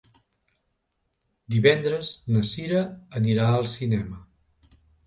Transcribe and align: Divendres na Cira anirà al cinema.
Divendres 1.57 2.11
na 2.33 2.43
Cira 2.55 2.83
anirà 3.21 3.51
al 3.61 3.73
cinema. 3.79 4.25